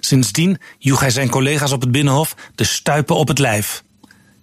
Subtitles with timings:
[0.00, 3.82] Sindsdien joeg hij zijn collega's op het Binnenhof de stuipen op het lijf.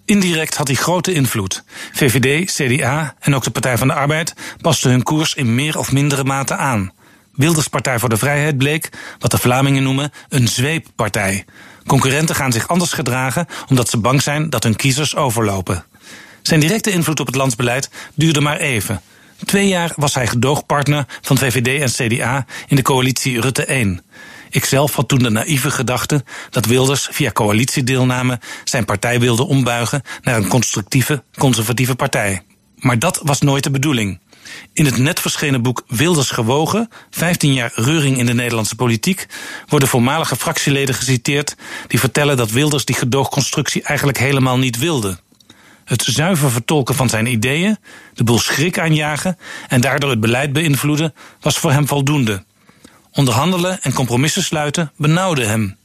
[0.05, 1.63] Indirect had hij grote invloed.
[1.93, 5.91] VVD, CDA en ook de Partij van de Arbeid pasten hun koers in meer of
[5.91, 6.91] mindere mate aan.
[7.33, 11.45] Wilders Partij voor de Vrijheid bleek, wat de Vlamingen noemen, een zweeppartij.
[11.87, 15.85] Concurrenten gaan zich anders gedragen omdat ze bang zijn dat hun kiezers overlopen.
[16.41, 19.01] Zijn directe invloed op het landsbeleid duurde maar even.
[19.45, 24.01] Twee jaar was hij gedoogpartner van VVD en CDA in de coalitie Rutte 1.
[24.55, 30.35] Ikzelf had toen de naïeve gedachte dat Wilders via coalitiedeelname zijn partij wilde ombuigen naar
[30.35, 32.41] een constructieve, conservatieve partij.
[32.75, 34.19] Maar dat was nooit de bedoeling.
[34.73, 39.25] In het net verschenen boek Wilders gewogen, 15 jaar reuring in de Nederlandse politiek,
[39.67, 41.55] worden voormalige fractieleden geciteerd
[41.87, 45.19] die vertellen dat Wilders die gedoogconstructie eigenlijk helemaal niet wilde.
[45.85, 47.77] Het zuiver vertolken van zijn ideeën,
[48.13, 52.43] de boel schrik aanjagen en daardoor het beleid beïnvloeden, was voor hem voldoende.
[53.15, 55.77] Onderhandelen en compromissen sluiten benauwde hem.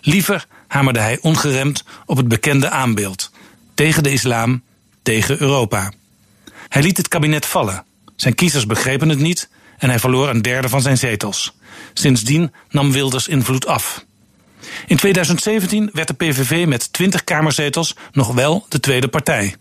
[0.00, 3.30] Liever hamerde hij ongeremd op het bekende aanbeeld:
[3.74, 4.62] tegen de islam,
[5.02, 5.92] tegen Europa.
[6.68, 7.84] Hij liet het kabinet vallen.
[8.16, 11.56] Zijn kiezers begrepen het niet en hij verloor een derde van zijn zetels.
[11.92, 14.04] Sindsdien nam Wilders invloed af.
[14.86, 19.54] In 2017 werd de PVV met 20 kamerzetels nog wel de tweede partij.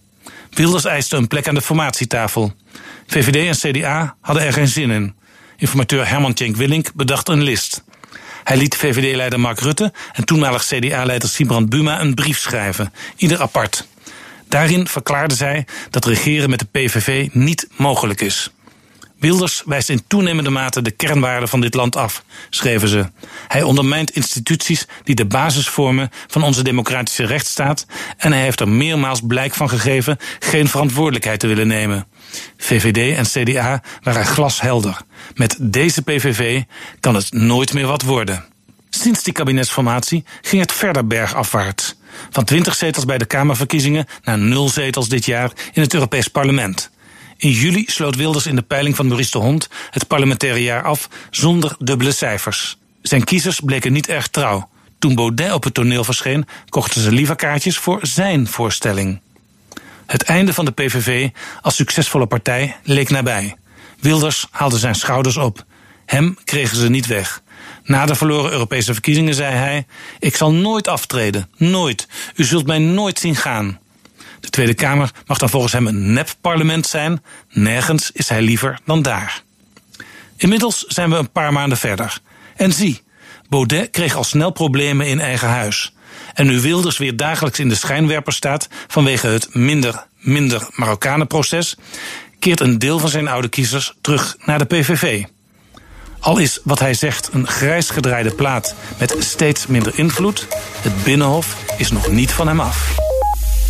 [0.50, 2.53] Wilders eiste een plek aan de formatietafel.
[3.08, 5.16] VVD en CDA hadden er geen zin in.
[5.58, 7.84] Informateur Herman Tjenk Willink bedacht een list.
[8.44, 13.88] Hij liet VVD-leider Mark Rutte en toenmalig CDA-leider Sibrand Buma een brief schrijven, ieder apart.
[14.48, 18.52] Daarin verklaarde zij dat regeren met de PVV niet mogelijk is.
[19.20, 23.05] Wilders wijst in toenemende mate de kernwaarden van dit land af, schreven ze.
[23.48, 27.86] Hij ondermijnt instituties die de basis vormen van onze democratische rechtsstaat
[28.17, 32.08] en hij heeft er meermaals blijk van gegeven geen verantwoordelijkheid te willen nemen.
[32.58, 34.98] VVD en CDA waren glashelder.
[35.36, 36.61] Met deze PVV
[36.99, 38.45] kan het nooit meer wat worden.
[38.89, 41.95] Sinds die kabinetsformatie ging het verder bergafwaarts.
[42.30, 46.89] Van 20 zetels bij de Kamerverkiezingen naar 0 zetels dit jaar in het Europees Parlement.
[47.37, 51.09] In juli sloot Wilders in de peiling van Maurice de Hond het parlementaire jaar af
[51.30, 52.77] zonder dubbele cijfers.
[53.02, 54.70] Zijn kiezers bleken niet erg trouw.
[54.99, 59.20] Toen Baudet op het toneel verscheen, kochten ze liever kaartjes voor zijn voorstelling.
[60.05, 61.30] Het einde van de PVV
[61.61, 63.55] als succesvolle partij leek nabij.
[63.99, 65.65] Wilders haalde zijn schouders op.
[66.05, 67.42] Hem kregen ze niet weg.
[67.83, 69.86] Na de verloren Europese verkiezingen zei hij:
[70.19, 72.08] Ik zal nooit aftreden, nooit.
[72.36, 73.80] U zult mij nooit zien gaan.
[74.48, 77.24] De Tweede Kamer mag dan volgens hem een nep-parlement zijn.
[77.50, 79.42] Nergens is hij liever dan daar.
[80.38, 82.20] Inmiddels zijn we een paar maanden verder.
[82.56, 83.02] En zie,
[83.50, 85.94] Baudet kreeg al snel problemen in eigen huis.
[86.34, 91.76] En nu Wilders weer dagelijks in de schijnwerper staat vanwege het minder, minder Marokkanenproces,
[92.40, 95.24] keert een deel van zijn oude kiezers terug naar de PVV.
[96.20, 100.48] Al is wat hij zegt een grijs gedraaide plaat met steeds minder invloed,
[100.82, 103.07] het Binnenhof is nog niet van hem af.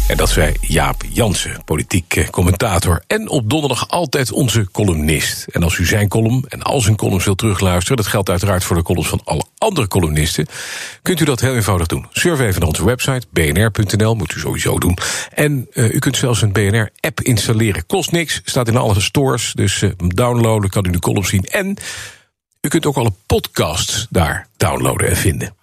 [0.08, 3.04] En dat zei Jaap Jansen, politiek eh, commentator.
[3.08, 5.46] En op donderdag altijd onze columnist.
[5.48, 7.98] En als u zijn column en al zijn columns wilt terugluisteren...
[7.98, 10.48] dat geldt uiteraard voor de columns van alle andere columnisten...
[11.02, 12.06] kunt u dat heel eenvoudig doen.
[12.12, 14.98] Surf even naar onze website, bnr.nl, moet u sowieso doen.
[15.34, 17.86] En uh, u kunt zelfs een BNR-app installeren.
[17.86, 19.52] Kost niks, staat in alle stores.
[19.56, 21.44] Dus uh, downloaden, kan u de columns zien.
[21.44, 21.78] En
[22.62, 25.56] u kunt ook alle podcasts daar downloaden en vinden.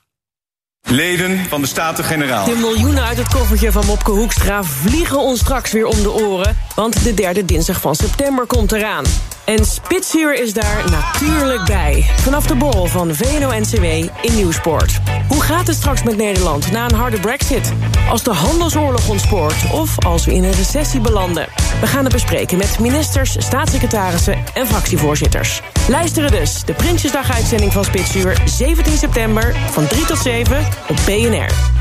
[0.91, 2.45] Leden van de Staten-Generaal.
[2.45, 6.56] De miljoenen uit het koffertje van Mopke Hoekstra vliegen ons straks weer om de oren.
[6.75, 9.05] Want de derde dinsdag van september komt eraan.
[9.45, 12.05] En Spitsuur is daar natuurlijk bij.
[12.17, 13.84] Vanaf de bol van VNO-NCW
[14.22, 15.00] in Nieuwsport.
[15.28, 17.72] Hoe gaat het straks met Nederland na een harde brexit?
[18.09, 21.47] Als de handelsoorlog ontspoort of als we in een recessie belanden?
[21.81, 25.63] We gaan het bespreken met ministers, staatssecretarissen en fractievoorzitters.
[25.89, 28.42] Luisteren dus, de Prinsjesdag-uitzending van Spitsuur...
[28.45, 31.72] 17 september van 3 tot 7 op BNR.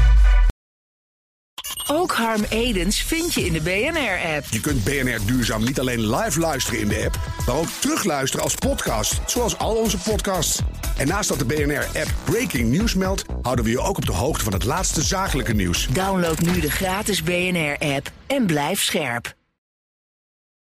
[1.88, 4.45] Ook Harm Edens vind je in de BNR-app.
[4.50, 8.55] Je kunt BNR Duurzaam niet alleen live luisteren in de app, maar ook terugluisteren als
[8.55, 10.59] podcast, zoals al onze podcasts.
[10.97, 14.44] En naast dat de BNR-app Breaking News meldt, houden we je ook op de hoogte
[14.44, 15.88] van het laatste zakelijke nieuws.
[15.88, 19.33] Download nu de gratis BNR-app en blijf scherp.